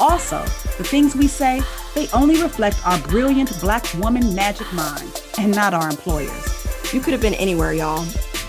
[0.00, 0.40] Also,
[0.76, 1.60] the things we say,
[1.94, 6.92] they only reflect our brilliant Black woman magic mind and not our employers.
[6.92, 8.06] You could have been anywhere, y'all,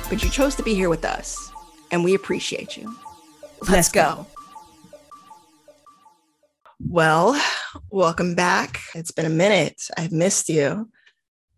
[0.10, 1.52] but you chose to be here with us,
[1.92, 2.96] and we appreciate you.
[3.62, 4.02] Let's, Let's go.
[4.16, 4.28] go.
[6.88, 7.42] Well,
[7.90, 8.80] welcome back.
[8.94, 9.82] It's been a minute.
[9.98, 10.90] I've missed you.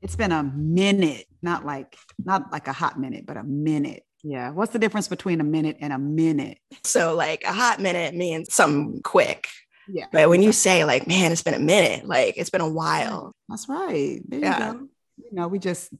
[0.01, 4.03] It's been a minute, not like not like a hot minute, but a minute.
[4.23, 4.51] Yeah.
[4.51, 6.57] What's the difference between a minute and a minute?
[6.83, 9.47] So, like a hot minute means something quick.
[9.87, 10.05] Yeah.
[10.11, 13.33] But when you say like, man, it's been a minute, like it's been a while.
[13.49, 14.21] That's right.
[14.27, 14.73] There yeah.
[14.73, 14.89] you.
[15.17, 15.93] You know, we just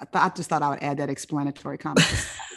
[0.00, 2.06] I, th- I just thought I would add that explanatory comment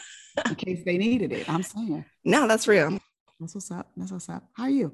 [0.45, 1.49] in case they needed it.
[1.49, 2.05] I'm saying.
[2.23, 2.99] No, that's real.
[3.39, 3.89] That's what's up.
[3.97, 4.43] That's what's up.
[4.53, 4.93] How are you?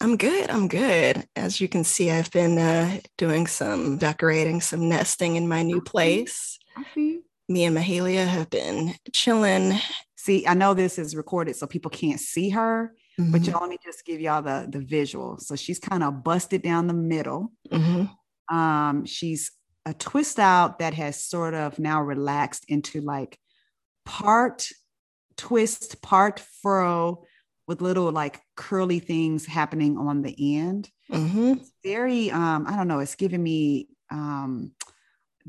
[0.00, 0.48] I'm good.
[0.48, 1.26] I'm good.
[1.34, 5.80] As you can see, I've been uh, doing some decorating, some nesting in my new
[5.80, 6.58] place.
[6.94, 9.76] Me and Mahalia have been chilling.
[10.16, 13.32] See, I know this is recorded, so people can't see her, Mm-hmm.
[13.32, 15.38] But y'all, let me just give y'all the the visual.
[15.38, 17.52] So she's kind of busted down the middle.
[17.70, 18.56] Mm-hmm.
[18.56, 19.50] Um, she's
[19.84, 23.38] a twist out that has sort of now relaxed into like
[24.04, 24.68] part
[25.36, 27.24] twist, part furrow
[27.66, 30.90] with little like curly things happening on the end.
[31.10, 31.54] Mm-hmm.
[31.84, 34.72] Very, um, I don't know, it's giving me um,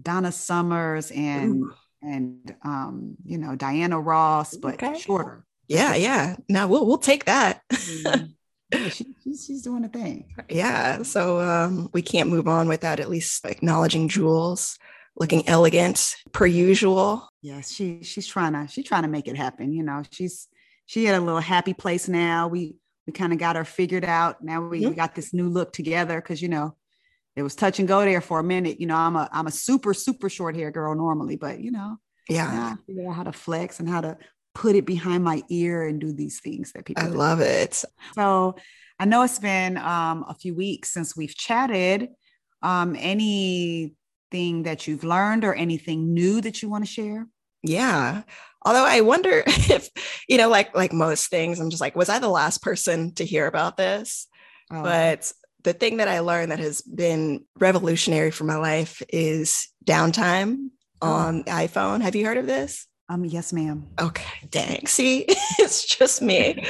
[0.01, 1.73] Donna Summers and Ooh.
[2.01, 4.97] and um, you know Diana Ross, but okay.
[4.97, 5.45] shorter.
[5.69, 6.35] Yeah, yeah.
[6.49, 7.61] Now we'll we'll take that.
[7.71, 8.25] mm-hmm.
[8.73, 10.25] yeah, she, she's, doing a thing.
[10.49, 11.03] Yeah.
[11.03, 14.77] So um, we can't move on without at least acknowledging Jules
[15.15, 17.29] looking elegant per usual.
[17.41, 19.71] Yes, she she's trying to she's trying to make it happen.
[19.71, 20.47] You know, she's
[20.87, 22.47] she had a little happy place now.
[22.47, 22.75] We
[23.05, 24.43] we kind of got her figured out.
[24.43, 24.89] Now we, mm-hmm.
[24.89, 26.75] we got this new look together because you know
[27.35, 28.79] it was touch and go there for a minute.
[28.79, 31.97] You know, I'm a I'm a super super short hair girl normally, but you know,
[32.27, 34.17] yeah, I figured out how to flex and how to
[34.53, 37.13] put it behind my ear and do these things that people I do.
[37.13, 37.83] love it.
[38.15, 38.55] So
[38.99, 42.09] I know it's been um, a few weeks since we've chatted.
[42.61, 47.27] Um, anything that you've learned or anything new that you want to share?
[47.63, 48.23] Yeah.
[48.65, 49.89] Although I wonder if,
[50.27, 53.25] you know, like like most things, I'm just like, was I the last person to
[53.25, 54.27] hear about this?
[54.71, 54.83] Oh.
[54.83, 55.31] But
[55.63, 60.69] the thing that I learned that has been revolutionary for my life is downtime
[61.01, 61.11] oh.
[61.11, 62.01] on iPhone.
[62.01, 62.87] Have you heard of this?
[63.09, 63.87] Um, yes, ma'am.
[63.99, 64.85] Okay, dang.
[64.85, 65.25] See,
[65.59, 66.63] it's just me.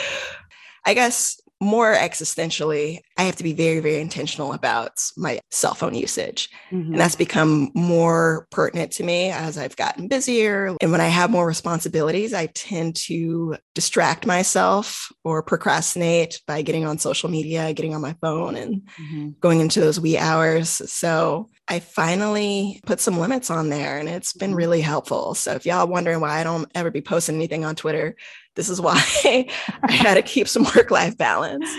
[0.85, 5.94] I guess more existentially, I have to be very, very intentional about my cell phone
[5.94, 6.50] usage.
[6.72, 6.94] Mm-hmm.
[6.94, 10.74] And that's become more pertinent to me as I've gotten busier.
[10.80, 16.85] And when I have more responsibilities, I tend to distract myself or procrastinate by getting
[16.85, 19.31] on social media, getting on my phone, and mm-hmm.
[19.41, 20.69] going into those wee hours.
[20.69, 24.57] So I finally put some limits on there and it's been mm-hmm.
[24.57, 25.34] really helpful.
[25.34, 28.16] So if y'all wondering why I don't ever be posting anything on Twitter,
[28.56, 29.47] this is why I
[29.90, 31.69] had to keep some work life balance.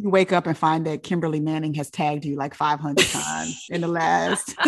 [0.00, 3.80] You wake up and find that Kimberly Manning has tagged you like 500 times in
[3.80, 4.54] the last.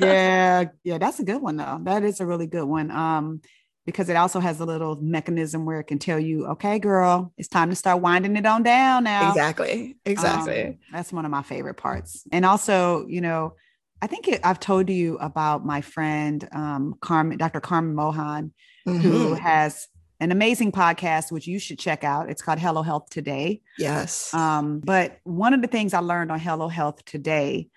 [0.00, 1.80] yeah, yeah, that's a good one though.
[1.82, 2.92] That is a really good one.
[2.92, 3.40] Um,
[3.86, 7.48] because it also has a little mechanism where it can tell you, okay, girl, it's
[7.48, 9.30] time to start winding it on down now.
[9.30, 9.96] Exactly.
[10.06, 10.66] Exactly.
[10.66, 12.22] Um, that's one of my favorite parts.
[12.30, 13.56] And also, you know,
[14.00, 17.60] I think it, I've told you about my friend, um, Carmen, Dr.
[17.60, 18.52] Carmen Mohan,
[18.86, 19.00] mm-hmm.
[19.00, 19.88] who has
[20.22, 22.30] an amazing podcast, which you should check out.
[22.30, 23.60] It's called Hello Health Today.
[23.76, 24.32] Yes.
[24.32, 27.70] Um, but one of the things I learned on Hello Health Today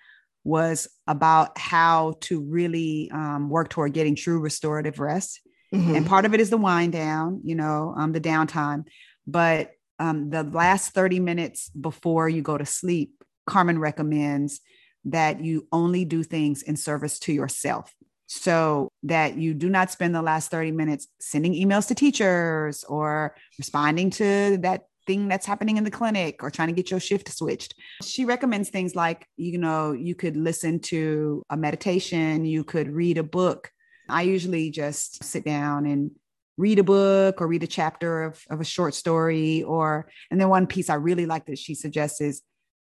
[0.44, 5.40] was about how to really um, work toward getting true restorative rest.
[5.74, 5.96] Mm-hmm.
[5.96, 8.84] And part of it is the wind down, you know, um, the downtime.
[9.26, 14.60] But um, the last 30 minutes before you go to sleep, Carmen recommends
[15.06, 17.92] that you only do things in service to yourself
[18.26, 23.36] so that you do not spend the last 30 minutes sending emails to teachers or
[23.58, 27.30] responding to that thing that's happening in the clinic or trying to get your shift
[27.30, 27.74] switched.
[28.02, 33.18] She recommends things like, you know, you could listen to a meditation, you could read
[33.18, 33.70] a book.
[34.08, 36.10] I usually just sit down and
[36.56, 40.48] read a book or read a chapter of, of a short story or and then
[40.48, 42.42] one piece I really like that she suggests is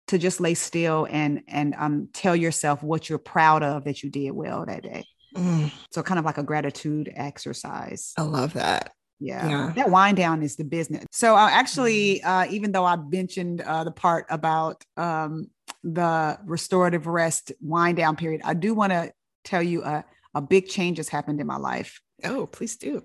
[0.08, 4.10] to just lay still and and um tell yourself what you're proud of that you
[4.10, 5.06] did well that day.
[5.36, 5.72] Mm.
[5.92, 8.14] So kind of like a gratitude exercise.
[8.18, 8.94] I love that.
[9.20, 9.50] Yeah.
[9.50, 9.74] yeah.
[9.76, 11.06] That wind down is the business.
[11.12, 15.48] So uh, actually, uh, even though I mentioned uh, the part about um,
[15.84, 19.12] the restorative rest wind down period, I do want to
[19.44, 22.02] tell you a, a big change has happened in my life.
[22.24, 23.04] Oh, please do.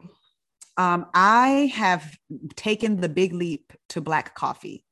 [0.77, 2.17] Um, I have
[2.57, 4.85] taken the big leap to black coffee.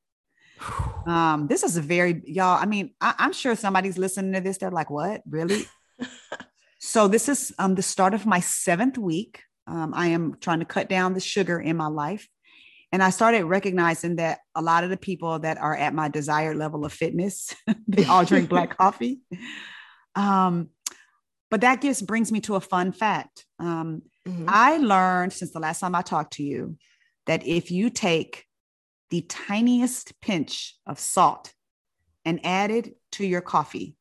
[1.05, 2.57] Um, this is a very y'all.
[2.57, 4.57] I mean, I, am sure somebody's listening to this.
[4.57, 5.21] They're like, "What?
[5.29, 5.65] Really?"
[6.85, 9.41] so this is um, the start of my seventh week.
[9.67, 12.27] Um, I am trying to cut down the sugar in my life,
[12.91, 16.57] and I started recognizing that a lot of the people that are at my desired
[16.57, 17.55] level of fitness,
[17.87, 19.21] they all drink black coffee.
[20.15, 20.71] Um,
[21.49, 23.45] but that just brings me to a fun fact.
[23.59, 24.45] Um, mm-hmm.
[24.49, 26.77] I learned since the last time I talked to you
[27.27, 28.45] that if you take
[29.09, 31.53] the tiniest pinch of salt
[32.25, 33.95] and add it to your coffee,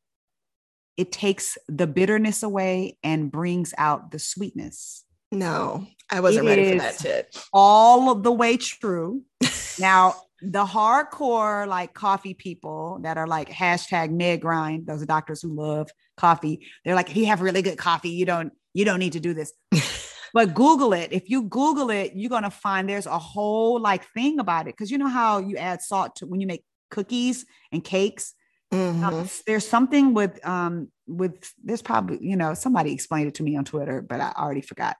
[0.96, 5.04] it takes the bitterness away and brings out the sweetness.
[5.30, 7.34] No, I wasn't it ready for that tip.
[7.52, 9.22] All the way true.
[9.80, 15.40] now, the hardcore like coffee people that are like hashtag med grind, those are doctors
[15.40, 18.98] who love coffee, they're like, if you have really good coffee, you don't you don't
[18.98, 19.52] need to do this.
[20.34, 21.12] but Google it.
[21.12, 24.76] If you Google it, you're gonna find there's a whole like thing about it.
[24.76, 28.34] Cause you know how you add salt to when you make cookies and cakes.
[28.72, 29.04] Mm-hmm.
[29.04, 33.56] Um, there's something with um with there's probably you know somebody explained it to me
[33.56, 34.96] on Twitter, but I already forgot.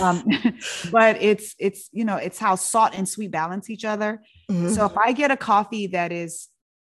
[0.00, 0.24] um,
[0.90, 4.20] but it's it's you know it's how salt and sweet balance each other.
[4.50, 4.70] Mm-hmm.
[4.70, 6.48] So if I get a coffee that is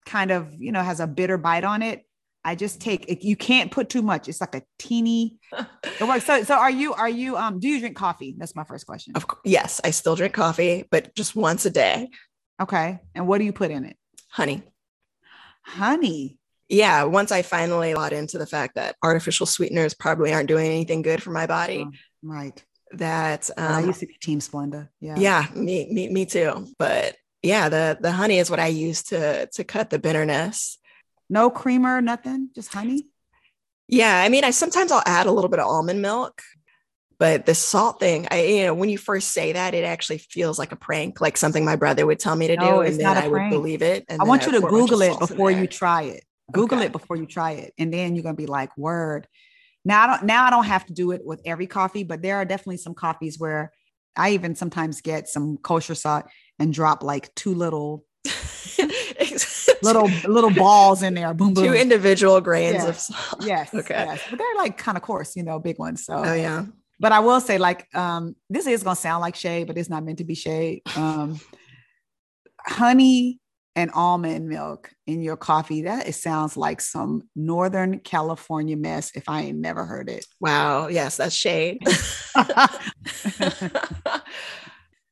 [0.05, 2.03] kind of you know has a bitter bite on it,
[2.43, 4.29] I just take it, you can't put too much.
[4.29, 5.37] It's like a teeny.
[5.99, 8.35] so so are you are you um do you drink coffee?
[8.37, 9.13] That's my first question.
[9.15, 12.09] Of course, yes, I still drink coffee, but just once a day.
[12.59, 12.99] Okay.
[13.13, 13.97] And what do you put in it?
[14.29, 14.63] Honey.
[15.67, 16.39] Honey.
[16.69, 21.01] Yeah, once I finally bought into the fact that artificial sweeteners probably aren't doing anything
[21.01, 21.85] good for my body.
[21.87, 21.91] Oh,
[22.23, 22.61] right.
[22.93, 24.89] That um, I used to be Team Splenda.
[24.99, 25.15] Yeah.
[25.17, 26.67] Yeah, me, me, me too.
[26.79, 30.77] But yeah, the the honey is what I use to to cut the bitterness
[31.29, 33.07] no creamer, nothing, just honey.
[33.87, 36.41] Yeah, I mean, I sometimes I'll add a little bit of almond milk,
[37.19, 40.59] but the salt thing, I you know, when you first say that, it actually feels
[40.59, 43.17] like a prank, like something my brother would tell me to no, do, and then
[43.17, 44.05] I would believe it.
[44.09, 46.23] I want you to Google it before you try it.
[46.51, 46.87] Google okay.
[46.87, 49.27] it before you try it, and then you're gonna be like, "Word."
[49.83, 52.35] Now, I don't, now I don't have to do it with every coffee, but there
[52.35, 53.71] are definitely some coffees where
[54.17, 56.25] I even sometimes get some kosher salt
[56.59, 58.05] and drop like two little
[59.81, 61.33] little little balls in there.
[61.33, 61.65] Boom, boom.
[61.65, 62.87] Two individual grains yes.
[62.87, 63.45] of salt.
[63.45, 63.73] Yes.
[63.73, 63.93] Okay.
[63.93, 64.21] Yes.
[64.29, 66.05] But they're like kind of coarse, you know, big ones.
[66.05, 66.65] So oh yeah.
[66.99, 70.03] But I will say, like, um, this is gonna sound like shade, but it's not
[70.03, 70.81] meant to be shade.
[70.95, 71.39] Um,
[72.59, 73.39] honey
[73.75, 79.29] and almond milk in your coffee that it sounds like some northern california mess if
[79.29, 81.79] i ain't never heard it wow yes that's shade
[82.35, 82.67] uh,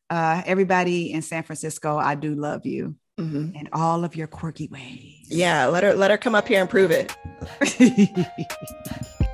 [0.10, 3.56] everybody in san francisco i do love you mm-hmm.
[3.56, 5.28] and all of your quirky ways.
[5.28, 7.16] Yeah, let her let her come up here and prove it.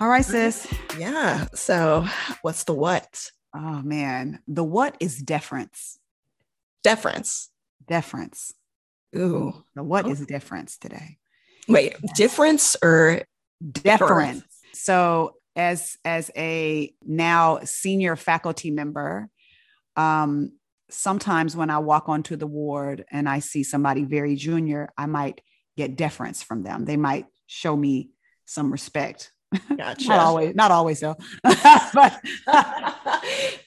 [0.00, 0.66] All right, sis.
[0.98, 1.46] Yeah.
[1.54, 2.06] So,
[2.42, 3.30] what's the what?
[3.54, 5.98] Oh man, the what is deference.
[6.82, 7.50] Deference.
[7.86, 8.52] Deference.
[9.16, 9.64] Ooh.
[9.74, 10.10] The what oh.
[10.10, 11.18] is deference today?
[11.68, 13.22] Wait, difference or
[13.70, 14.44] deference?
[14.72, 19.28] So as as a now senior faculty member,
[19.96, 20.52] um,
[20.90, 25.40] sometimes when I walk onto the ward and I see somebody very junior, I might
[25.76, 26.84] get deference from them.
[26.84, 28.10] They might show me
[28.44, 29.32] some respect.
[29.76, 30.08] Gotcha.
[30.08, 31.16] not always, not always though.
[31.42, 31.54] but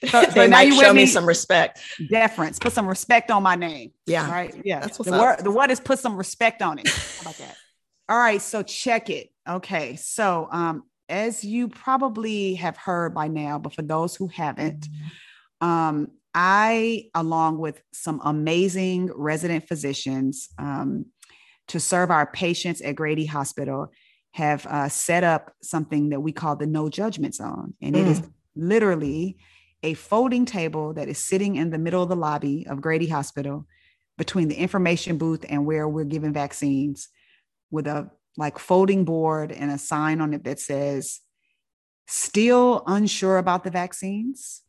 [0.06, 1.80] so, they so might show me some respect.
[2.10, 2.58] Deference.
[2.58, 3.92] Put some respect on my name.
[4.06, 4.30] Yeah.
[4.30, 4.54] Right.
[4.64, 4.80] Yeah.
[4.80, 5.22] That's what's the up.
[5.22, 5.44] word.
[5.44, 6.88] The word is put some respect on it.
[6.88, 7.56] How about that?
[8.10, 9.30] All right, so check it.
[9.46, 14.88] Okay, so um, as you probably have heard by now, but for those who haven't,
[15.60, 21.06] um, I, along with some amazing resident physicians um,
[21.68, 23.92] to serve our patients at Grady Hospital,
[24.32, 27.74] have uh, set up something that we call the no judgment zone.
[27.80, 28.00] And mm.
[28.00, 28.32] it is mm.
[28.56, 29.38] literally
[29.82, 33.66] a folding table that is sitting in the middle of the lobby of Grady Hospital
[34.16, 37.08] between the information booth and where we're giving vaccines
[37.70, 41.20] with a like folding board and a sign on it that says,
[42.06, 44.62] Still unsure about the vaccines?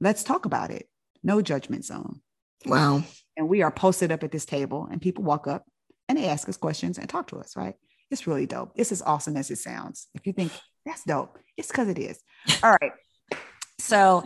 [0.00, 0.86] Let's talk about it.
[1.22, 2.20] No judgment zone.
[2.66, 3.04] Wow.
[3.36, 5.64] And we are posted up at this table, and people walk up
[6.08, 7.74] and they ask us questions and talk to us, right?
[8.14, 8.70] It's really dope.
[8.76, 10.06] It's as awesome as it sounds.
[10.14, 10.52] If you think
[10.86, 12.22] that's dope, it's because it is.
[12.62, 12.92] All right.
[13.80, 14.24] So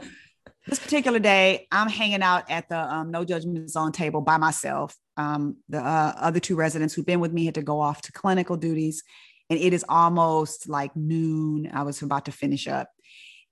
[0.67, 4.95] this particular day, I'm hanging out at the um, No Judgment Zone table by myself.
[5.17, 8.13] um, the uh, other two residents who've been with me had to go off to
[8.13, 9.03] clinical duties.
[9.49, 11.71] And it is almost like noon.
[11.73, 12.91] I was about to finish up.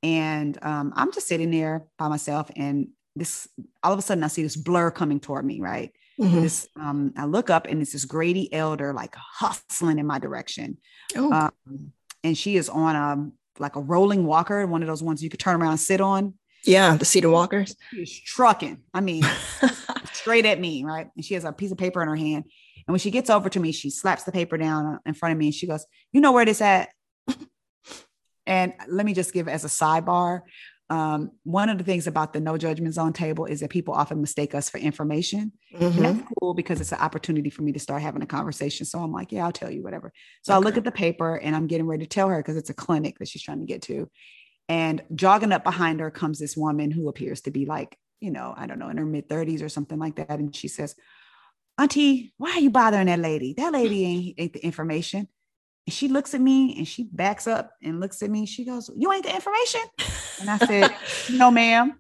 [0.02, 2.50] And um, I'm just sitting there by myself.
[2.54, 3.48] And this,
[3.82, 5.92] all of a sudden, I see this blur coming toward me, right?
[6.20, 6.40] Mm-hmm.
[6.40, 10.78] This, um, I look up and it's this Grady elder like hustling in my direction.
[11.14, 11.32] Oh.
[11.32, 11.92] Um,
[12.24, 13.30] and she is on a
[13.60, 16.34] like a rolling walker, one of those ones you could turn around and sit on.
[16.64, 17.76] Yeah, the cedar walkers.
[17.90, 18.82] She's trucking.
[18.92, 19.24] I mean,
[20.12, 21.08] straight at me, right?
[21.14, 22.44] And she has a piece of paper in her hand.
[22.86, 25.38] And when she gets over to me, she slaps the paper down in front of
[25.38, 26.88] me and she goes, You know where this at?
[28.46, 30.42] and let me just give as a sidebar.
[30.88, 34.20] Um, one of the things about the no judgment zone table is that people often
[34.20, 35.52] mistake us for information.
[35.74, 36.02] Mm-hmm.
[36.02, 38.86] that's cool because it's an opportunity for me to start having a conversation.
[38.86, 40.12] So I'm like, yeah, I'll tell you whatever.
[40.42, 40.56] So okay.
[40.56, 42.74] I look at the paper and I'm getting ready to tell her because it's a
[42.74, 44.08] clinic that she's trying to get to.
[44.68, 48.54] And jogging up behind her comes this woman who appears to be like, you know,
[48.56, 50.30] I don't know, in her mid 30s or something like that.
[50.30, 50.94] And she says,
[51.78, 53.54] Auntie, why are you bothering that lady?
[53.54, 55.28] That lady ain't, ain't the information.
[55.86, 58.46] And she looks at me and she backs up and looks at me.
[58.46, 59.82] She goes, You ain't the information.
[60.40, 60.94] And I said,
[61.30, 61.98] No, ma'am.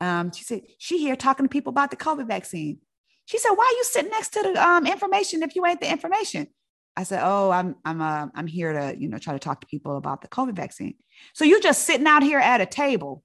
[0.00, 2.78] Um, she said, She here talking to people about the COVID vaccine.
[3.24, 5.90] She said, Why are you sitting next to the um, information if you ain't the
[5.90, 6.48] information?
[6.96, 9.66] I said, "Oh, I'm I'm uh, I'm here to you know try to talk to
[9.66, 10.94] people about the COVID vaccine."
[11.32, 13.24] So you just sitting out here at a table,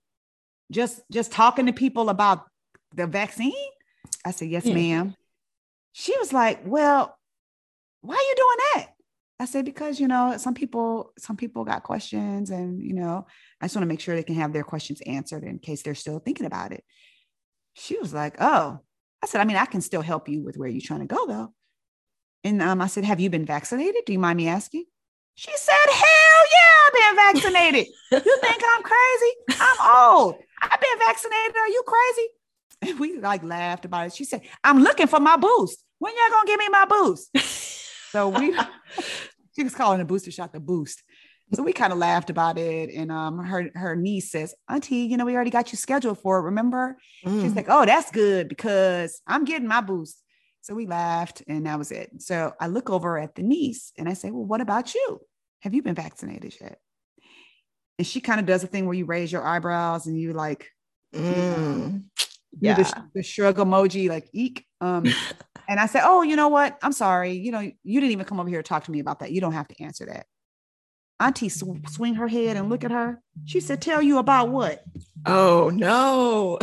[0.72, 2.46] just just talking to people about
[2.96, 3.54] the vaccine?
[4.26, 4.74] I said, "Yes, yeah.
[4.74, 5.16] ma'am."
[5.94, 7.16] She was like, "Well,
[8.02, 8.88] why are you doing that?"
[9.40, 13.26] I said, "Because you know some people some people got questions, and you know
[13.62, 15.96] I just want to make sure they can have their questions answered in case they're
[15.96, 16.84] still thinking about it."
[17.74, 18.80] She was like, "Oh."
[19.22, 21.26] I said, "I mean, I can still help you with where you're trying to go,
[21.26, 21.54] though."
[22.44, 24.06] And um, I said, Have you been vaccinated?
[24.06, 24.86] Do you mind me asking?
[25.36, 27.88] She said, Hell yeah, I've been vaccinated.
[28.12, 29.62] you think I'm crazy?
[29.62, 30.36] I'm old.
[30.62, 31.56] I've been vaccinated.
[31.56, 32.28] Are you crazy?
[32.82, 34.14] And we like laughed about it.
[34.14, 35.84] She said, I'm looking for my boost.
[36.00, 37.38] When y'all gonna give me my boost?
[38.12, 38.56] so we
[39.60, 41.04] she was calling a booster shot the boost.
[41.54, 42.94] So we kind of laughed about it.
[42.94, 46.40] And um her her niece says, Auntie, you know, we already got you scheduled for
[46.40, 46.44] it.
[46.44, 46.96] Remember?
[47.26, 47.42] Mm.
[47.42, 50.24] She's like, Oh, that's good because I'm getting my boost.
[50.62, 52.10] So we laughed and that was it.
[52.22, 55.20] So I look over at the niece and I say, Well, what about you?
[55.62, 56.80] Have you been vaccinated yet?
[57.98, 60.72] And she kind of does a thing where you raise your eyebrows and you like,
[61.14, 62.02] mm,
[62.62, 64.66] yeah, the, the, shrug emoji, like eek.
[64.82, 65.06] Um,
[65.68, 66.78] and I said, Oh, you know what?
[66.82, 67.34] I'm sorry.
[67.34, 69.32] You know, you didn't even come over here to talk to me about that.
[69.32, 70.26] You don't have to answer that.
[71.20, 73.22] Auntie sw- swing her head and look at her.
[73.46, 74.84] She said, Tell you about what?
[75.26, 76.58] Oh, no.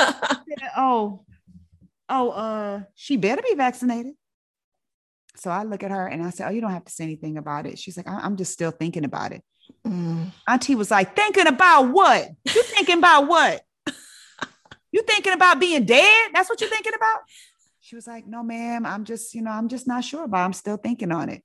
[0.00, 1.24] said, oh,
[2.08, 4.14] oh, uh, she better be vaccinated.
[5.36, 7.36] So I look at her and I said, Oh, you don't have to say anything
[7.36, 7.78] about it.
[7.78, 9.42] She's like, I'm just still thinking about it.
[9.86, 10.30] Mm.
[10.48, 12.28] Auntie was like, Thinking about what?
[12.44, 13.62] You thinking about what?
[14.92, 16.30] You thinking about being dead?
[16.32, 17.20] That's what you're thinking about?
[17.80, 20.44] She was like, No, ma'am, I'm just, you know, I'm just not sure about it.
[20.44, 21.42] I'm still thinking on it.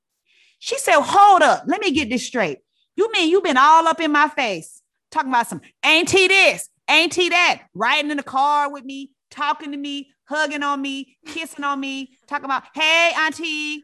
[0.59, 2.59] She said, Hold up, let me get this straight.
[2.95, 6.69] You mean you've been all up in my face talking about some ain't he this,
[6.89, 11.17] ain't he that, riding in the car with me, talking to me, hugging on me,
[11.25, 13.83] kissing on me, talking about, hey, auntie.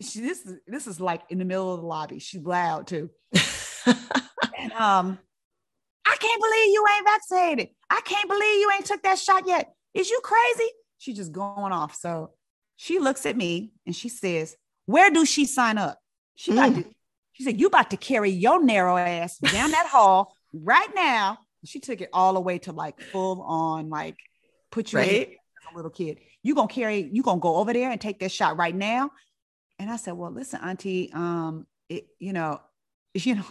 [0.00, 2.18] She, this, is, this is like in the middle of the lobby.
[2.18, 3.10] She's loud too.
[3.86, 5.18] and um,
[6.06, 7.68] I can't believe you ain't vaccinated.
[7.92, 9.74] I can't believe you ain't took that shot yet.
[9.92, 10.70] Is you crazy?
[10.96, 11.94] She's just going off.
[11.94, 12.30] So
[12.76, 14.56] she looks at me and she says,
[14.86, 15.98] Where do she sign up?
[16.34, 16.74] She mm.
[16.74, 16.88] to,
[17.32, 21.36] she said, You about to carry your narrow ass down that hall right now.
[21.66, 24.16] She took it all the way to like full on, like
[24.70, 25.36] put you right?
[25.70, 26.18] a little kid.
[26.42, 29.10] You gonna carry, you gonna go over there and take this shot right now.
[29.78, 32.58] And I said, Well, listen, Auntie, um, it, you know,
[33.14, 33.44] you know,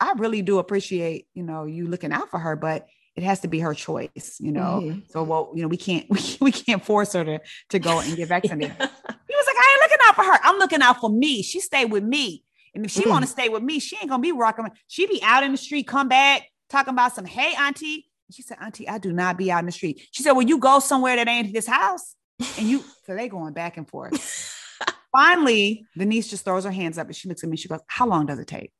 [0.00, 3.48] I really do appreciate, you know, you looking out for her, but it has to
[3.48, 4.80] be her choice, you know.
[4.82, 4.98] Mm-hmm.
[5.08, 7.40] So well, you know, we can't we, we can't force her to
[7.70, 8.76] to go and get vaccinated.
[8.78, 8.86] yeah.
[8.86, 10.38] He was like, I ain't looking out for her.
[10.42, 11.42] I'm looking out for me.
[11.42, 12.44] She stay with me.
[12.74, 13.10] And if she mm.
[13.10, 14.68] want to stay with me, she ain't gonna be rocking.
[14.88, 18.58] She be out in the street, come back, talking about some, hey, auntie, she said,
[18.60, 20.06] Auntie, I do not be out in the street.
[20.10, 22.16] She said, Well, you go somewhere that ain't this house.
[22.58, 24.60] And you, so they going back and forth.
[25.12, 27.56] Finally, the niece just throws her hands up and she looks at me.
[27.56, 28.72] She goes, How long does it take?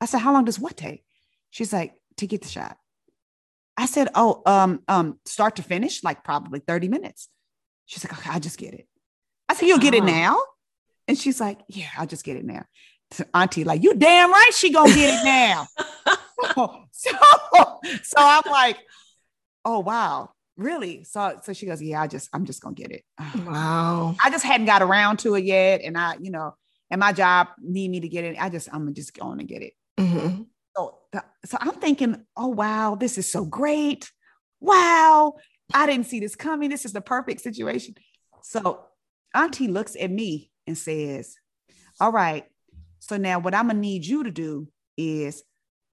[0.00, 1.04] I said, How long does what take?
[1.50, 2.76] She's like, To get the shot.
[3.78, 7.28] I said, Oh, um, um, start to finish, like probably 30 minutes.
[7.86, 8.86] She's like, Okay, I'll just get it.
[9.48, 10.38] I said, You'll get it now?
[11.06, 12.64] And she's like, Yeah, I'll just get it now.
[13.32, 15.66] Auntie, like, you damn right she gonna get it now.
[16.52, 17.10] so, so,
[18.02, 18.76] so I'm like,
[19.64, 21.04] oh wow, really?
[21.04, 23.04] So so she goes, yeah, I just I'm just gonna get it.
[23.46, 24.14] Wow.
[24.22, 26.54] I just hadn't got around to it yet, and I, you know,
[26.90, 28.36] and my job need me to get it.
[28.40, 29.72] I just I'm just going to get it.
[29.98, 30.42] Mm-hmm.
[30.78, 30.94] So
[31.44, 34.10] so I'm thinking, oh wow, this is so great.
[34.60, 35.34] Wow,
[35.74, 36.70] I didn't see this coming.
[36.70, 37.94] This is the perfect situation.
[38.42, 38.84] So
[39.34, 41.36] Auntie looks at me and says,
[42.00, 42.44] All right,
[43.00, 45.42] so now what I'm gonna need you to do is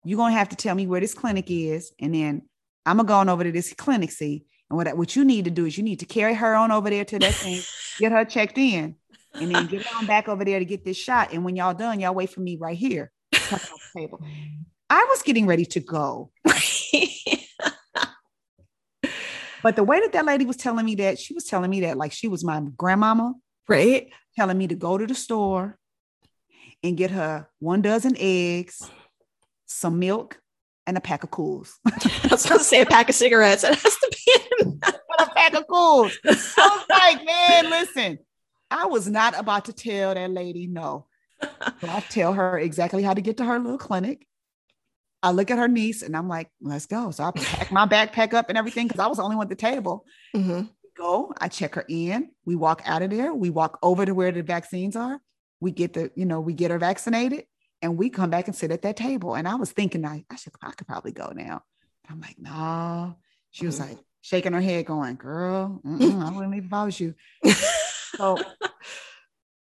[0.03, 2.43] you're gonna have to tell me where this clinic is, and then
[2.85, 4.45] I'm gonna go on over to this clinic, see.
[4.69, 6.89] And what, what you need to do is you need to carry her on over
[6.89, 7.61] there to that thing,
[7.99, 8.95] get her checked in,
[9.33, 11.33] and then get on back over there to get this shot.
[11.33, 13.11] And when y'all done, y'all wait for me right here.
[13.95, 14.21] table.
[14.95, 16.31] I was getting ready to go.
[19.61, 21.97] but the way that that lady was telling me that, she was telling me that
[21.97, 23.33] like she was my grandmama,
[23.67, 24.07] right?
[24.37, 25.77] Telling me to go to the store
[26.81, 28.89] and get her one dozen eggs,
[29.65, 30.39] some milk,
[30.87, 31.77] and a pack of cools.
[31.85, 33.65] I was going to say a pack of cigarettes.
[33.65, 34.31] It has to be
[35.19, 36.17] a pack of cools.
[36.25, 38.19] I was like, man, listen,
[38.71, 41.07] I was not about to tell that lady no.
[41.41, 44.25] So I tell her exactly how to get to her little clinic.
[45.25, 47.09] I look at her niece and I'm like, let's go.
[47.09, 49.49] So I pack my backpack up and everything because I was the only one at
[49.49, 50.05] the table.
[50.35, 50.67] Mm-hmm.
[50.95, 52.29] Go, I check her in.
[52.45, 53.33] We walk out of there.
[53.33, 55.19] We walk over to where the vaccines are.
[55.59, 57.45] We get the, you know, we get her vaccinated
[57.81, 59.33] and we come back and sit at that table.
[59.33, 61.63] And I was thinking, I, I should, I could probably go now.
[62.07, 63.15] I'm like, no.
[63.49, 63.93] She was mm-hmm.
[63.93, 67.15] like shaking her head, going, girl, I wouldn't even if I was you.
[68.15, 68.37] so,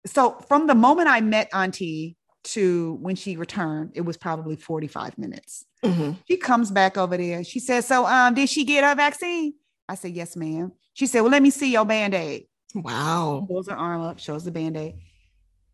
[0.04, 5.18] so from the moment I met Auntie to when she returned, it was probably 45
[5.18, 5.64] minutes.
[5.82, 6.12] Mm-hmm.
[6.28, 7.44] She comes back over there.
[7.44, 9.54] She says, So um, did she get her vaccine?
[9.88, 10.72] I said, Yes, ma'am.
[10.94, 12.46] She said, Well, let me see your band-aid.
[12.74, 13.44] Wow.
[13.48, 14.94] Pulls her arm up, shows the band-aid.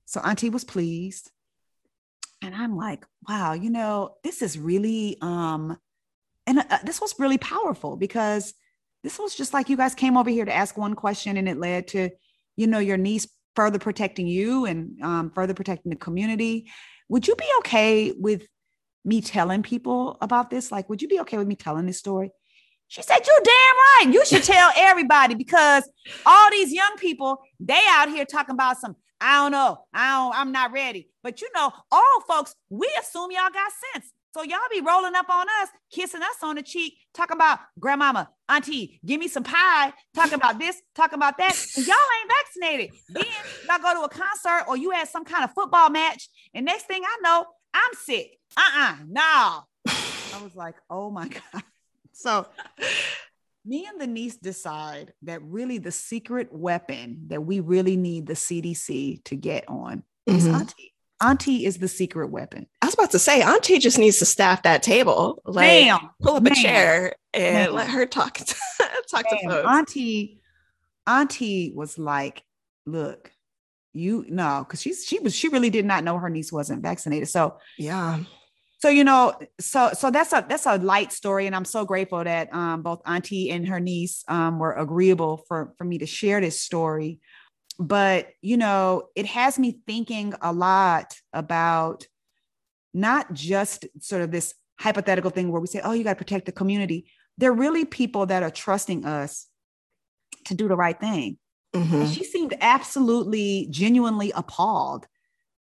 [0.07, 1.31] So Auntie was pleased.
[2.43, 5.77] And I'm like, wow, you know, this is really um
[6.47, 8.55] and uh, this was really powerful because
[9.03, 11.59] this was just like you guys came over here to ask one question and it
[11.59, 12.11] led to
[12.57, 13.29] you know your niece
[13.61, 16.71] further protecting you and um, further protecting the community.
[17.11, 18.47] Would you be okay with
[19.05, 20.73] me telling people about this?
[20.73, 22.31] Like would you be okay with me telling this story?
[22.89, 24.15] She said you're damn right.
[24.15, 25.87] You should tell everybody because
[26.25, 30.35] all these young people they out here talking about some i don't know i don't
[30.35, 31.11] i'm not ready.
[31.23, 35.29] But you know all folks we assume y'all got sense so y'all be rolling up
[35.29, 39.93] on us, kissing us on the cheek, talking about grandmama, auntie, give me some pie,
[40.15, 41.57] talking about this, talking about that.
[41.77, 42.91] And y'all ain't vaccinated.
[43.09, 43.25] Then
[43.69, 46.87] y'all go to a concert or you had some kind of football match, and next
[46.87, 48.39] thing I know, I'm sick.
[48.57, 49.65] Uh-uh, no.
[49.87, 51.63] I was like, oh my God.
[52.13, 52.47] So
[53.65, 58.35] me and the niece decide that really the secret weapon that we really need the
[58.35, 60.37] CDC to get on mm-hmm.
[60.37, 60.90] is auntie.
[61.21, 62.67] Auntie is the secret weapon.
[62.81, 65.43] I was about to say, Auntie just needs to staff that table.
[65.45, 66.11] Like, Bam.
[66.23, 68.35] pull up a chair and let her talk.
[68.39, 68.55] To,
[69.11, 69.69] talk to folks.
[69.69, 70.41] Auntie,
[71.07, 72.43] Auntie was like,
[72.87, 73.33] "Look,
[73.93, 77.29] you know, because she's she was she really did not know her niece wasn't vaccinated.
[77.29, 78.21] So yeah,
[78.81, 82.25] so you know, so so that's a that's a light story, and I'm so grateful
[82.25, 86.41] that um, both Auntie and her niece um, were agreeable for for me to share
[86.41, 87.19] this story
[87.81, 92.07] but you know it has me thinking a lot about
[92.93, 96.47] not just sort of this hypothetical thing where we say oh you got to protect
[96.47, 97.07] the community.
[97.39, 99.47] They're really people that are trusting us
[100.45, 101.39] to do the right thing.
[101.73, 102.07] Mm-hmm.
[102.07, 105.07] she seemed absolutely genuinely appalled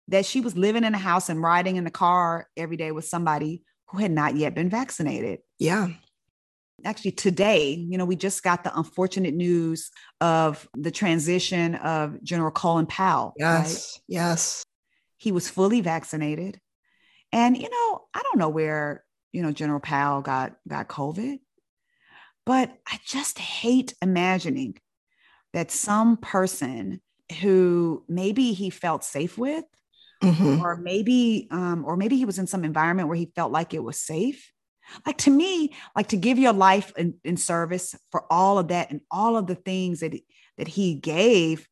[0.07, 3.03] that she was living in a house and riding in the car every day with
[3.03, 5.39] somebody who had not yet been vaccinated.
[5.59, 5.89] Yeah
[6.85, 12.51] actually today you know we just got the unfortunate news of the transition of general
[12.51, 14.15] colin powell yes right?
[14.15, 14.65] yes
[15.17, 16.59] he was fully vaccinated
[17.31, 21.39] and you know i don't know where you know general powell got got covid
[22.45, 24.75] but i just hate imagining
[25.53, 27.01] that some person
[27.41, 29.65] who maybe he felt safe with
[30.23, 30.61] mm-hmm.
[30.61, 33.83] or maybe um, or maybe he was in some environment where he felt like it
[33.83, 34.51] was safe
[35.05, 38.91] like to me, like to give your life in, in service for all of that
[38.91, 40.13] and all of the things that
[40.57, 41.67] that he gave,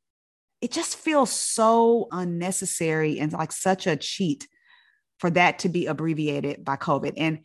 [0.62, 4.48] it just feels so unnecessary and like such a cheat
[5.20, 7.14] for that to be abbreviated by COVID.
[7.18, 7.40] And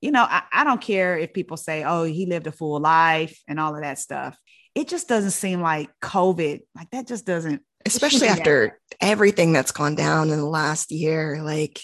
[0.00, 3.40] you know, I, I don't care if people say, "Oh, he lived a full life"
[3.48, 4.38] and all of that stuff.
[4.74, 6.60] It just doesn't seem like COVID.
[6.74, 11.80] Like that just doesn't especially after everything that's gone down in the last year like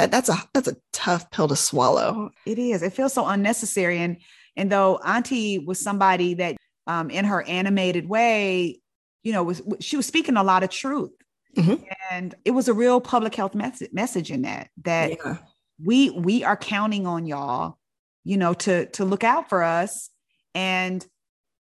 [0.00, 2.30] that that's a that's a tough pill to swallow.
[2.46, 2.82] It is.
[2.82, 3.98] It feels so unnecessary.
[3.98, 4.16] And
[4.56, 8.80] and though Auntie was somebody that um, in her animated way,
[9.22, 11.10] you know, was she was speaking a lot of truth.
[11.56, 11.84] Mm-hmm.
[12.10, 15.36] And it was a real public health message message in that that yeah.
[15.82, 17.78] we we are counting on y'all,
[18.24, 20.08] you know, to to look out for us.
[20.54, 21.06] And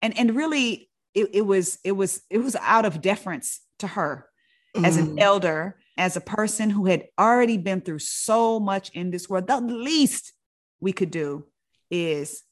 [0.03, 4.29] and and really it, it was it was it was out of deference to her
[4.77, 4.85] mm-hmm.
[4.85, 5.21] as an mm.
[5.21, 9.61] elder as a person who had already been through so much in this world, the
[9.61, 10.33] least
[10.81, 11.45] we could do
[11.91, 12.45] is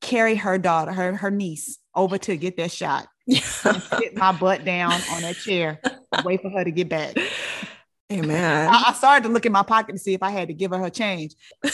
[0.00, 3.06] carry her daughter, her, her niece over to get that shot.
[3.30, 5.80] sit my butt down on that chair,
[6.24, 7.16] wait for her to get back.
[8.12, 8.68] Amen.
[8.68, 10.72] I, I started to look in my pocket to see if I had to give
[10.72, 11.36] her her change.
[11.62, 11.70] the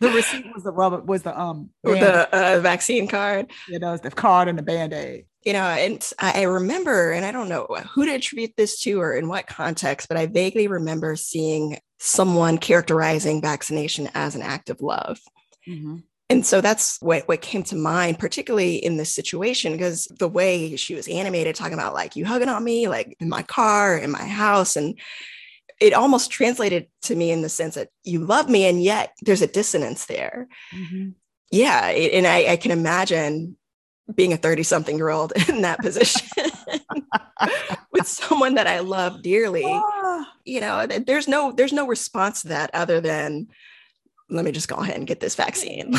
[0.00, 3.50] receipt was the rubber was the um the uh, vaccine card.
[3.68, 5.24] You know, it's the card and the band aid.
[5.42, 9.14] You know, and I remember, and I don't know who to attribute this to or
[9.14, 14.82] in what context, but I vaguely remember seeing someone characterizing vaccination as an act of
[14.82, 15.18] love.
[15.66, 15.96] Mm-hmm.
[16.28, 20.76] And so that's what, what came to mind, particularly in this situation, because the way
[20.76, 24.10] she was animated, talking about like you hugging on me, like in my car, in
[24.10, 24.76] my house.
[24.76, 24.98] And
[25.80, 29.42] it almost translated to me in the sense that you love me, and yet there's
[29.42, 30.48] a dissonance there.
[30.74, 31.10] Mm-hmm.
[31.50, 31.88] Yeah.
[31.88, 33.56] It, and I, I can imagine
[34.14, 36.28] being a 30 something year old in that position
[37.92, 39.64] with someone that I love dearly.
[39.64, 40.24] Oh.
[40.44, 43.48] You know, there's no, there's no response to that other than,
[44.28, 45.92] let me just go ahead and get this vaccine.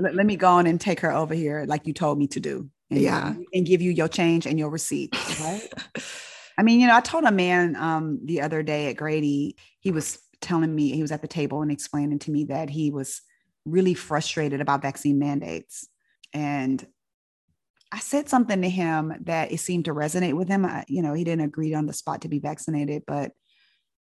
[0.00, 2.40] let, let, me go on and take her over here like you told me to
[2.40, 2.70] do.
[2.90, 3.34] And, yeah.
[3.52, 5.14] And give you your change and your receipt.
[5.40, 5.68] Right.
[6.58, 9.90] I mean, you know, I told a man um, the other day at Grady, he
[9.90, 13.22] was telling me, he was at the table and explaining to me that he was
[13.64, 15.88] really frustrated about vaccine mandates.
[16.32, 16.84] And
[17.92, 20.64] I said something to him that it seemed to resonate with him.
[20.64, 23.32] I, you know, he didn't agree on the spot to be vaccinated, but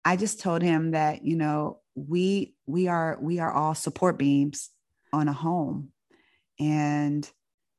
[0.03, 4.69] I just told him that, you know, we we are we are all support beams
[5.13, 5.91] on a home.
[6.59, 7.29] And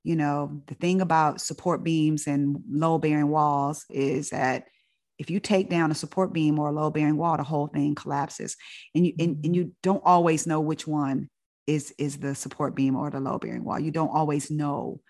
[0.05, 4.65] you know the thing about support beams and low bearing walls is that
[5.19, 7.95] if you take down a support beam or a low bearing wall the whole thing
[7.95, 8.57] collapses.
[8.95, 9.55] And you and, and mm-hmm.
[9.55, 11.29] you don't always know which one
[11.67, 13.79] is is the support beam or the low bearing wall.
[13.79, 15.01] You don't always know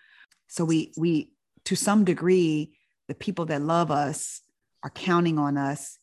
[0.49, 1.31] so we we
[1.65, 2.73] to some degree
[3.07, 4.41] the people that love us
[4.83, 5.99] are counting on us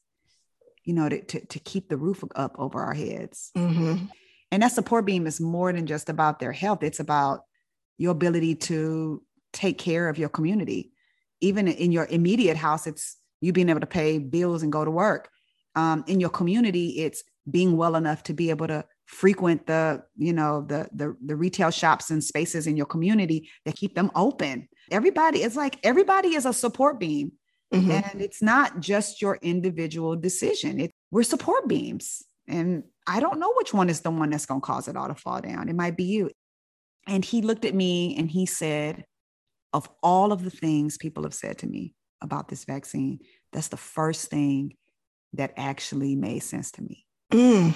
[0.86, 3.50] you know, to, to, to keep the roof up over our heads.
[3.56, 4.06] Mm-hmm.
[4.52, 6.82] And that support beam is more than just about their health.
[6.82, 7.40] It's about
[7.98, 10.92] your ability to take care of your community.
[11.40, 14.90] Even in your immediate house, it's you being able to pay bills and go to
[14.90, 15.28] work.
[15.74, 20.32] Um, in your community, it's being well enough to be able to frequent the, you
[20.32, 24.68] know, the, the the retail shops and spaces in your community that keep them open.
[24.90, 27.32] Everybody it's like everybody is a support beam.
[27.74, 27.90] Mm-hmm.
[27.90, 30.78] And it's not just your individual decision.
[30.78, 32.22] It, we're support beams.
[32.46, 35.08] And I don't know which one is the one that's going to cause it all
[35.08, 35.68] to fall down.
[35.68, 36.30] It might be you.
[37.08, 39.04] And he looked at me and he said,
[39.72, 43.20] Of all of the things people have said to me about this vaccine,
[43.52, 44.74] that's the first thing
[45.32, 47.04] that actually made sense to me.
[47.32, 47.74] Mm.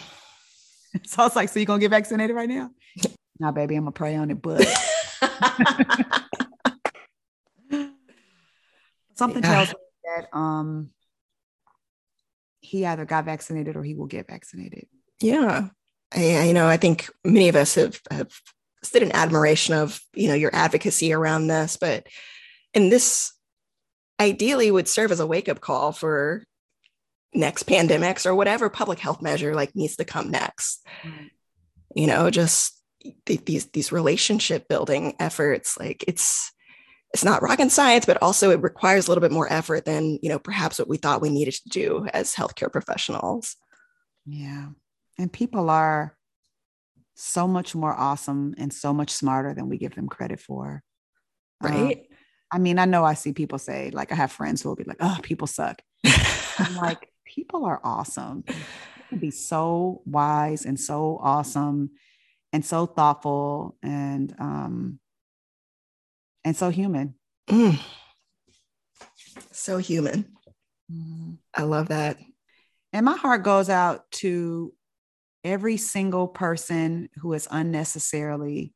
[1.06, 2.70] So I was like, So you're going to get vaccinated right now?
[3.38, 4.60] now, baby, I'm to pray on it, but.
[9.14, 9.54] Something yeah.
[9.54, 9.74] tells me
[10.04, 10.90] that um
[12.60, 14.86] he either got vaccinated or he will get vaccinated.
[15.20, 15.68] Yeah.
[16.14, 18.30] I, you know, I think many of us have, have
[18.82, 22.06] stood in admiration of, you know, your advocacy around this, but
[22.74, 23.32] and this
[24.20, 26.44] ideally would serve as a wake-up call for
[27.32, 30.84] next pandemics or whatever public health measure like needs to come next.
[31.04, 31.30] Right.
[31.94, 32.80] You know, just
[33.26, 36.52] th- these these relationship building efforts, like it's
[37.12, 40.28] it's not rocket science, but also it requires a little bit more effort than, you
[40.28, 43.56] know, perhaps what we thought we needed to do as healthcare professionals.
[44.26, 44.68] Yeah.
[45.18, 46.16] And people are
[47.14, 50.82] so much more awesome and so much smarter than we give them credit for.
[51.60, 51.98] Right.
[51.98, 52.16] Um,
[52.52, 54.84] I mean, I know I see people say, like, I have friends who will be
[54.84, 55.82] like, oh, people suck.
[56.58, 58.44] I'm like, people are awesome.
[59.18, 61.90] be so wise and so awesome
[62.52, 64.98] and so thoughtful and um
[66.44, 67.14] and so human.
[67.48, 67.78] Mm.
[69.50, 70.26] So human.
[70.90, 71.38] Mm.
[71.54, 72.16] I love that.
[72.92, 74.72] And my heart goes out to
[75.44, 78.74] every single person who has unnecessarily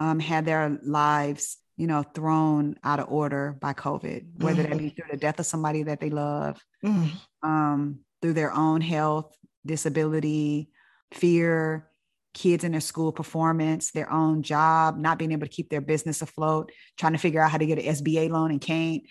[0.00, 4.70] um, had their lives, you know, thrown out of order by COVID, whether mm.
[4.70, 7.10] that be through the death of somebody that they love, mm.
[7.42, 10.70] um, through their own health, disability,
[11.12, 11.88] fear,
[12.32, 16.22] kids in their school performance, their own job, not being able to keep their business
[16.22, 19.02] afloat, trying to figure out how to get an SBA loan and can't.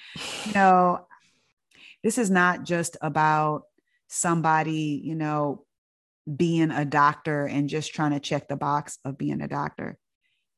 [0.45, 1.07] You know,
[2.03, 3.63] this is not just about
[4.07, 5.65] somebody, you know,
[6.33, 9.97] being a doctor and just trying to check the box of being a doctor.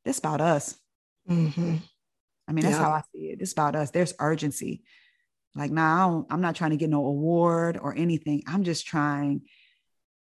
[0.05, 0.77] This about us.
[1.29, 1.77] Mm-hmm.
[2.47, 2.83] I mean, that's yeah.
[2.83, 3.41] how I see it.
[3.41, 3.91] It's about us.
[3.91, 4.83] There's urgency.
[5.55, 8.43] Like now, nah, I'm not trying to get no award or anything.
[8.47, 9.41] I'm just trying.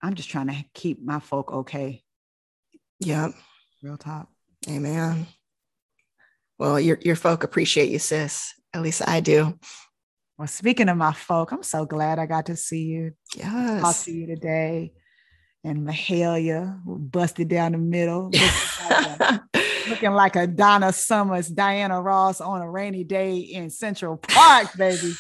[0.03, 2.03] I'm just trying to keep my folk okay.
[3.01, 3.33] Yep.
[3.83, 4.29] Real talk.
[4.69, 5.27] Amen.
[6.59, 8.55] Well, your your folk appreciate you, sis.
[8.73, 9.59] At least I do.
[10.39, 13.13] Well, speaking of my folk, I'm so glad I got to see you.
[13.35, 13.81] Yes.
[13.81, 14.93] Talk to you today.
[15.65, 18.31] And Mahalia busted down the middle.
[19.97, 25.15] Looking like a Donna Summers, Diana Ross on a rainy day in Central Park, baby.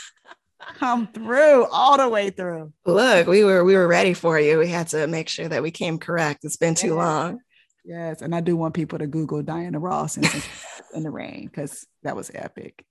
[0.74, 2.74] Come through all the way through.
[2.84, 4.58] Look, we were we were ready for you.
[4.58, 6.44] We had to make sure that we came correct.
[6.44, 6.92] It's been too Yeah.
[6.92, 7.38] long.
[7.86, 10.24] Yes, and I do want people to Google Diana Ross in,
[10.94, 12.84] in the rain because that was epic.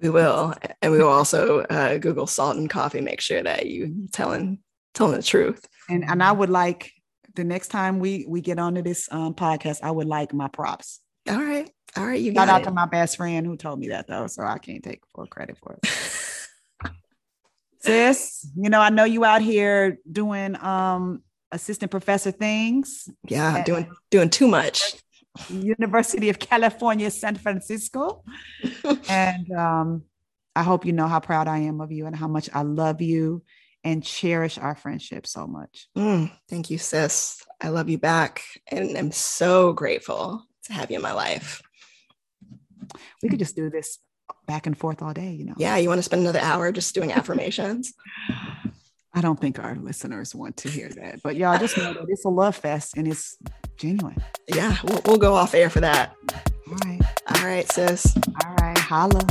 [0.00, 3.02] We will, and we will also uh, Google salt and coffee.
[3.02, 4.60] Make sure that you telling
[4.94, 5.66] telling the truth.
[5.90, 6.93] And and I would like
[7.34, 11.00] the next time we we get onto this um, podcast, I would like my props.
[11.28, 12.20] All right, all right.
[12.20, 12.64] You Shout out it.
[12.64, 15.58] to my best friend who told me that though, so I can't take full credit
[15.58, 16.92] for it.
[17.80, 23.90] Sis, you know I know you out here doing um assistant professor things, yeah, doing
[24.10, 24.94] doing too much.
[25.50, 28.22] University of California, San Francisco,
[29.08, 30.04] and um,
[30.54, 33.00] I hope you know how proud I am of you and how much I love
[33.00, 33.42] you
[33.84, 35.88] and cherish our friendship so much.
[35.96, 37.44] Mm, thank you, sis.
[37.60, 41.62] I love you back, and I'm so grateful to have you in my life.
[43.22, 43.98] We could just do this
[44.46, 45.54] back and forth all day, you know.
[45.58, 47.92] Yeah, you want to spend another hour just doing affirmations?
[49.16, 52.24] I don't think our listeners want to hear that, but y'all just know that it's
[52.24, 53.36] a love fest and it's
[53.76, 54.20] genuine.
[54.48, 56.16] Yeah, we'll, we'll go off air for that.
[56.68, 57.00] All right.
[57.36, 58.16] All right, sis.
[58.44, 58.78] All right.
[58.78, 59.24] Holla.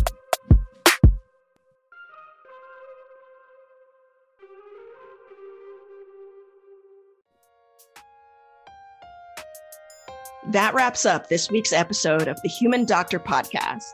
[10.48, 13.94] That wraps up this week's episode of the Human Doctor Podcast.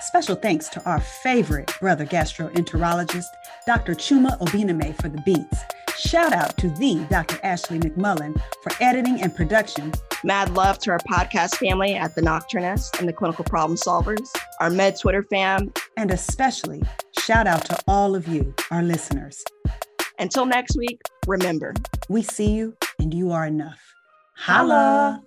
[0.00, 3.26] Special thanks to our favorite brother gastroenterologist,
[3.66, 3.94] Dr.
[3.94, 5.60] Chuma Obiname, for the beats.
[5.98, 7.38] Shout out to the Dr.
[7.42, 9.92] Ashley McMullen for editing and production.
[10.24, 14.70] Mad love to our podcast family at the Nocturnist and the Clinical Problem Solvers, our
[14.70, 15.70] Med Twitter fam.
[15.98, 16.82] And especially
[17.18, 19.44] shout out to all of you, our listeners.
[20.18, 21.74] Until next week, remember
[22.08, 23.80] We see you and you are enough.
[24.34, 25.22] Holla.